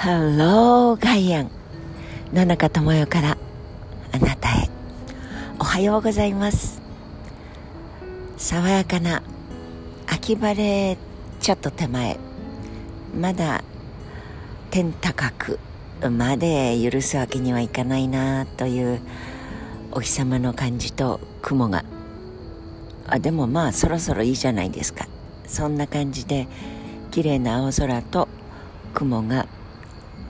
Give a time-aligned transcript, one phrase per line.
[0.00, 1.50] ハローガイアン
[2.32, 3.36] 野中智代から
[4.12, 4.70] あなたへ。
[5.58, 6.80] おはようございます。
[8.38, 9.22] 爽やかな
[10.06, 10.96] 秋晴れ
[11.40, 12.18] ちょっと手前。
[13.14, 13.62] まだ
[14.70, 15.58] 天高く
[16.10, 19.02] まで許すわけにはいかないなという
[19.92, 21.84] お日様の感じと雲が。
[23.06, 25.06] あでもまあそろそろいいじゃないですか。
[25.46, 26.48] そんな感じで
[27.10, 28.28] 綺麗な青空と
[28.94, 29.46] 雲が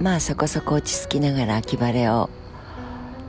[0.00, 2.30] まあそこそこ落ち着きながら秋晴れを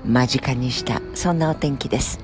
[0.06, 2.20] 間近にしたそんなお天気です。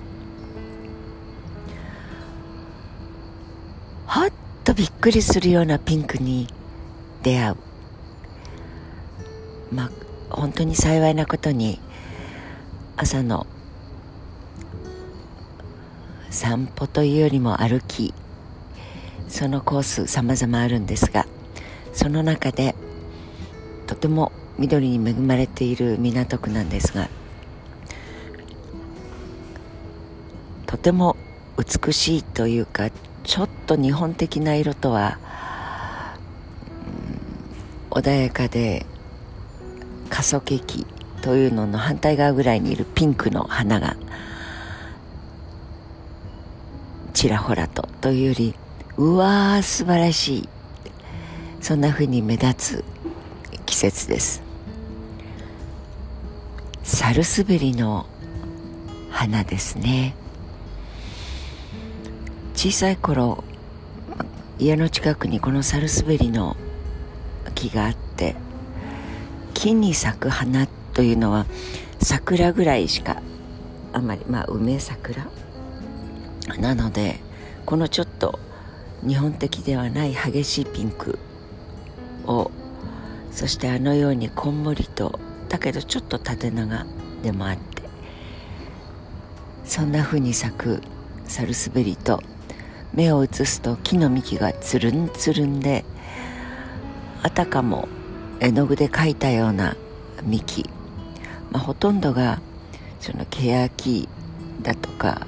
[4.05, 4.31] ほっ
[4.63, 6.47] とびっくりするようなピンクに
[7.23, 7.55] 出会う。
[9.71, 9.91] まあ
[10.29, 11.79] 本当に幸いなことに
[12.97, 13.47] 朝の
[16.29, 18.13] 散歩というよりも歩き
[19.27, 21.25] そのコース様々あるんですが
[21.93, 22.74] その中で
[23.95, 27.09] とても緑に恵まれている港区なんですが
[30.65, 31.15] とても
[31.57, 32.89] 美しいというか
[33.23, 35.17] ちょっと日本的な色とは、
[37.91, 38.85] うん、穏やかで
[40.09, 40.85] 過疎劇
[41.21, 43.95] というのの反対側ぐらいにいるピンクの花が
[47.13, 48.55] ちらほらとというより
[48.97, 50.49] うわー素晴らしい。
[51.65, 52.94] そんな風に目立つ
[53.75, 54.41] 季節です。
[56.83, 58.05] サルスベリの
[59.09, 60.15] 花ですね。
[62.55, 63.43] 小さい頃
[64.59, 66.55] 家の近くにこのサルスベリの
[67.53, 68.37] 木があって
[69.53, 71.45] 木に咲く花というのは
[71.99, 73.21] 桜ぐらいしか
[73.91, 75.27] あまりまあ梅桜？
[76.59, 77.19] なので
[77.65, 78.39] このちょっと
[79.05, 81.19] 日本的ではない激しいピンク
[82.25, 82.51] を
[83.35, 85.19] そしてあのようにこんもりと
[85.49, 86.85] だけどちょっと縦長
[87.21, 87.83] でもあって
[89.65, 90.81] そんな風に咲く
[91.25, 92.23] サルスベリと
[92.93, 95.83] 目を移すと木の幹がつるんつるんで
[97.23, 97.89] あたかも
[98.39, 99.75] 絵の具で描いたような
[100.23, 100.69] 幹、
[101.51, 102.39] まあ、ほとんどが
[103.01, 104.07] その欅
[104.61, 105.27] だとか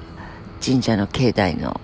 [0.64, 1.78] 神社の境内の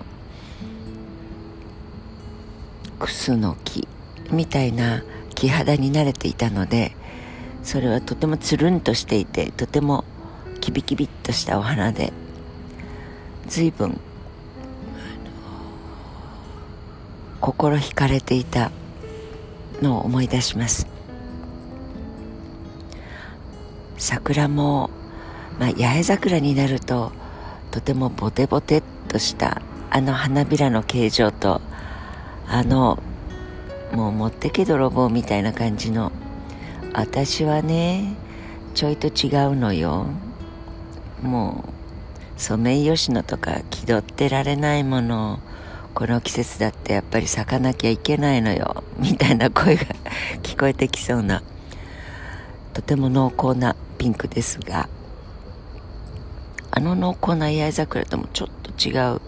[2.97, 3.87] クスの木
[4.31, 5.03] みたいな
[5.35, 6.95] 木肌に慣れていたので
[7.63, 10.05] それはとてもつるんとしていてとても
[10.61, 12.13] キビキビっとしたお花で
[13.47, 13.99] 随分
[17.41, 18.71] 心惹かれていた
[19.81, 20.87] のを思い出します。
[23.97, 24.89] 桜も、
[25.59, 27.11] まあ、八重桜になると
[27.71, 31.61] とてもボテボテっとしたあの花びらの形状と
[32.47, 32.99] あの
[33.91, 36.11] もう持ってけ泥棒みたいな感じの。
[36.93, 38.15] 私はね
[38.73, 40.07] ちょいと違うのよ。
[41.21, 41.65] も
[42.37, 45.39] うソメイヨシノとか気取ってられないもの。
[45.93, 48.83] この季節だってやっぱり咲かなきゃいけないのよ。
[48.99, 49.85] みたいな声が
[50.43, 51.41] 聞こえてきそうな。
[52.73, 54.89] とても濃厚なピンクですが。
[56.71, 59.21] あの濃厚な八重桜ともちょっと違う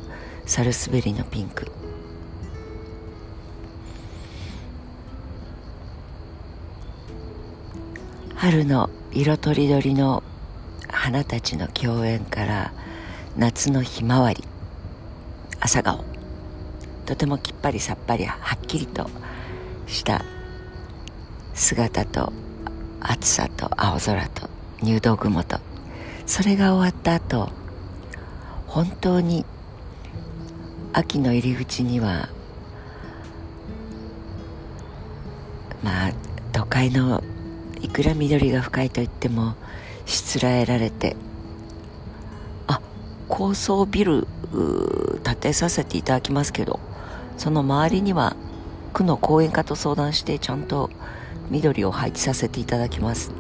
[0.46, 1.72] サルスベリのピンク。
[8.38, 10.22] 春の色とりどりの
[10.88, 12.72] 花たちの共演から
[13.36, 14.44] 夏のひまわり
[15.60, 16.06] 朝顔
[17.08, 19.10] とてもきっぱりさっぱりはっきりと
[19.88, 20.24] した
[21.56, 22.32] 姿と
[23.02, 24.48] 暑さと青空と
[24.84, 25.58] 入道雲と
[26.28, 27.50] それが終わった後
[28.68, 29.46] 本当に
[30.94, 32.30] 秋の入り口には
[35.82, 36.12] まあ
[36.52, 37.24] 都会の
[37.82, 39.56] いくら緑が深いと言っても
[40.06, 41.16] しつらえられて
[42.68, 42.82] あ
[43.28, 44.28] 高層ビル
[45.24, 46.80] 建てさせていただきますけど
[47.38, 48.36] その周りには
[48.94, 50.90] 区の公園課と相談してちゃんと
[51.50, 53.32] 緑を配置させていただきます。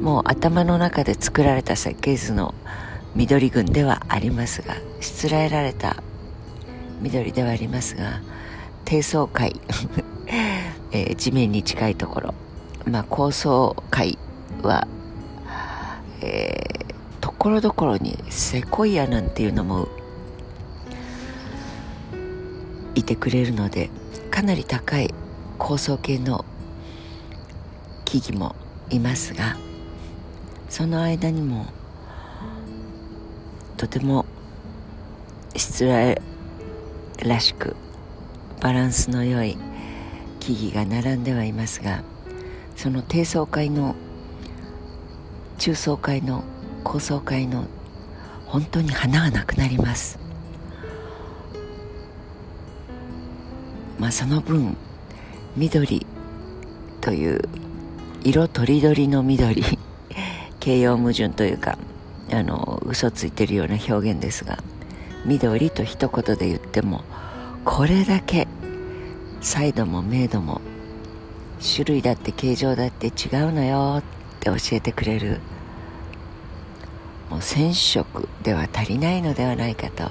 [0.00, 2.54] もう頭の中で作られた設計図の
[3.14, 5.96] 緑群ではありますがしつらえられた
[7.00, 8.20] 緑ではありますが
[8.84, 9.60] 低層階、
[10.92, 12.34] えー、地面に近いところ。
[12.86, 14.16] まあ、高層階
[14.62, 14.86] は、
[16.22, 19.88] えー、ところどころにセコイアなんていうのも
[22.94, 23.90] いてくれるので
[24.30, 25.12] かなり高い
[25.58, 26.44] 高層系の
[28.04, 28.54] 木々も
[28.90, 29.56] いますが
[30.68, 31.66] その間にも
[33.76, 34.26] とても
[35.56, 36.22] 失礼
[37.24, 37.74] らしく
[38.60, 39.58] バランスの良い
[40.38, 42.02] 木々が並んではいますが
[42.76, 43.94] その低層階の
[45.58, 46.44] 中層階の
[46.84, 47.64] 高層階の
[48.44, 50.18] 本当に花がなくなります。
[53.98, 54.76] まあその分
[55.56, 56.06] 緑
[57.00, 57.40] という
[58.22, 59.64] 色とりどりの緑
[60.60, 61.78] 形容矛盾というか
[62.30, 64.58] あの嘘ついてるような表現ですが
[65.24, 67.04] 緑と一言で言っても
[67.64, 68.46] これだけ
[69.40, 70.60] 彩度も明度も
[71.60, 73.10] 種類だって形状だって違
[73.42, 74.02] うのよっ
[74.40, 75.40] て教えてくれる。
[77.30, 80.10] もう染色では足りないのではないかと。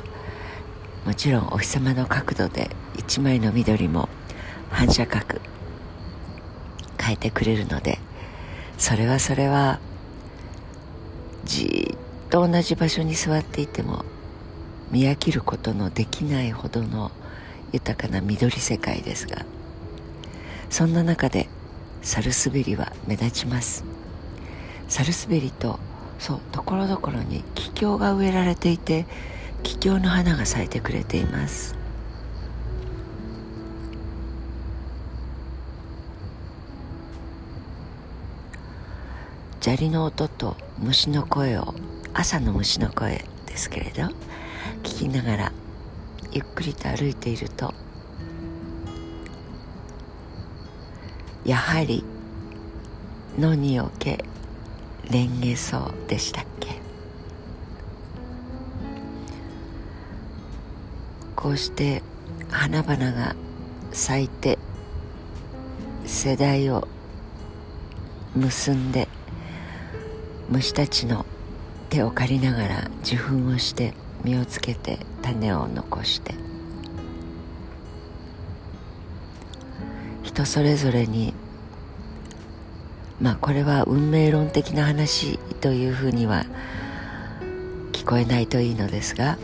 [1.05, 4.09] もちろんお日様の角度で一枚の緑も
[4.69, 5.39] 反射角
[6.99, 7.99] 変えてくれるので。
[8.77, 9.79] それはそれは
[11.45, 14.03] じっと同じ場所に座っていても
[14.91, 17.11] 見飽きることのできないほどの
[17.71, 19.45] 豊かな緑世界ですが。
[20.75, 21.47] そんな中で
[22.01, 23.85] サルスベリは目立ちます。
[24.89, 25.79] サルスベリと
[26.19, 29.05] そうところどころにキキョウが植えられていて
[29.63, 31.77] キキョウの花が咲いてくれています。
[39.61, 41.73] 砂利の音と虫の声を
[42.13, 44.03] 朝の虫の声ですけれど
[44.83, 45.51] 聞きながら
[46.33, 47.73] ゆっくりと歩いていると
[51.45, 52.03] やはり
[53.37, 54.25] 野におけ
[55.11, 56.79] レンゲソウでしたっけ？
[61.35, 62.01] こうして
[62.49, 63.35] 花々が
[63.91, 64.57] 咲いて
[66.05, 66.87] 世代を
[68.35, 69.07] 結んで
[70.49, 71.27] 虫たちの
[71.89, 73.93] 手を借りながら受粉をして
[74.23, 76.33] 実をつけて種を残して
[80.25, 81.35] 人それぞれに
[83.21, 86.45] まあこれは運命論的な話というふうには
[87.91, 89.37] 聞こえないといいのですが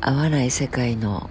[0.00, 1.28] 合わない世界の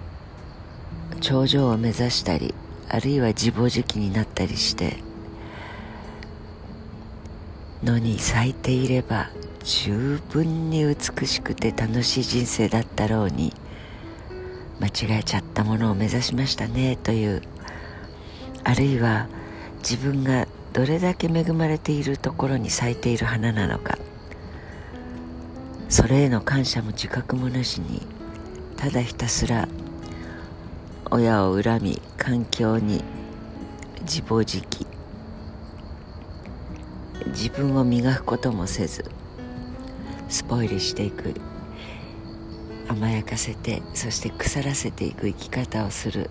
[1.21, 2.53] 頂上を目指したり
[2.87, 4.97] あるいは自暴自棄になったりして
[7.83, 9.31] のに咲いていれば
[9.63, 13.53] 十分に美しくて楽しい人生だったろうに
[14.81, 17.43] 間違えちゃったものを目指しましたねという
[18.63, 19.27] あるいは
[19.77, 23.97] 自分がどれだけ恵まれているところに咲いている花なのか。
[25.89, 28.01] それへの感謝も自覚もなしに
[28.77, 29.67] ただひたすら
[31.09, 33.03] 親を恨み環境に
[34.01, 34.87] 自暴自棄。
[37.27, 39.05] 自分を磨くこともせず
[40.29, 41.33] スポイルしていく。
[42.87, 46.29] 甘やかせてそして腐らせていく生き方をする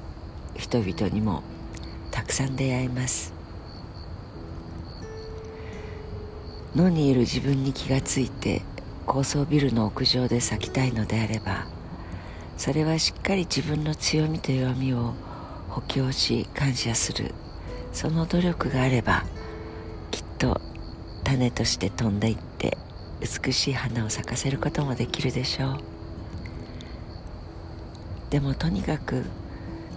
[0.56, 1.42] 人々にも
[2.10, 3.34] たくさん出会います。
[6.74, 8.62] 野にいる自分に気がついて
[9.04, 11.66] 高層ビルの屋上で咲きたいのであれば
[12.56, 15.14] それはしっかり自分の強みと弱みを
[15.68, 17.34] 補強し感謝する
[17.92, 19.24] その努力があれば
[20.12, 20.60] きっと
[21.24, 22.78] 種として飛んでいって
[23.20, 25.99] 美しい花を咲かせることもできるでしょう。
[28.30, 29.24] でもとにかく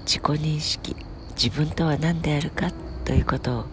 [0.06, 0.96] 自己認識
[1.36, 2.72] 自分とは何であるか
[3.06, 3.66] ということを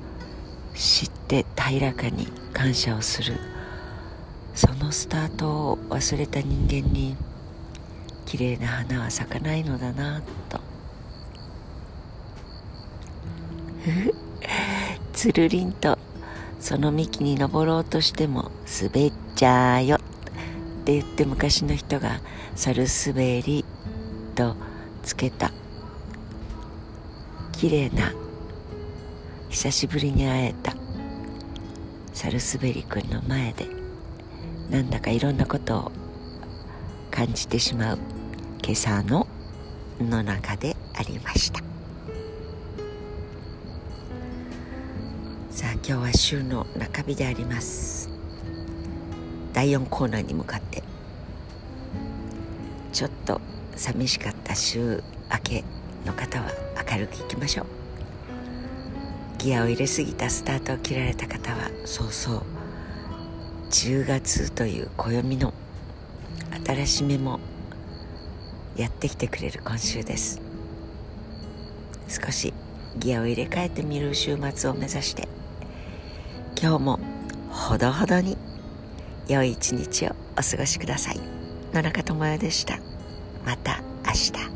[0.74, 3.38] 知って平らかに感謝をする。
[4.54, 7.16] そのスタートを忘れた人間に
[8.26, 10.60] 綺麗な花は咲かないのだなと。
[15.12, 15.98] つるりんと
[16.58, 18.50] その幹に登ろうとしても
[18.82, 19.96] 滑っちゃーよ。
[19.96, 20.00] っ
[20.84, 22.20] て言って昔の人が
[22.54, 23.64] サルスベリ。
[24.30, 24.56] と
[25.02, 25.52] つけた。
[27.52, 28.12] 綺麗な
[29.50, 30.74] 久しぶりに会えた。
[32.12, 33.66] サルスベリ君の前で。
[34.70, 35.92] なんだかいろんなことを
[37.10, 37.98] 感じてしまう
[38.62, 39.26] 今朝の
[40.00, 41.60] の中でありました。
[45.50, 48.08] さあ今日は週の中日であります。
[49.52, 50.82] 第4コーナーに向かって。
[52.92, 53.40] ちょっと
[53.80, 55.64] 寂しかった週明け
[56.04, 56.50] の方は
[56.86, 57.66] 明るくいきましょう。
[59.38, 62.42] ギアを入れすぎたスタートを切られた方はそうそう。
[63.70, 65.54] 10月という暦の
[66.66, 67.40] 新しめも
[68.76, 70.42] やってきてくれる今週です。
[72.06, 72.52] 少し
[72.98, 75.26] ギアを入れ替えてみる週末を目指して
[76.60, 77.00] 今日も
[77.48, 78.36] ほどほどに
[79.26, 81.20] 良い一日をお過ごしください。
[81.72, 82.78] 野中智代でした。
[83.50, 84.49] また明日。